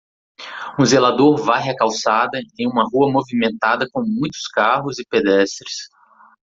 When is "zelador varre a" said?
0.83-1.75